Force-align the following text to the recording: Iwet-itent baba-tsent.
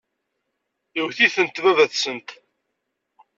Iwet-itent 0.97 1.61
baba-tsent. 1.63 2.29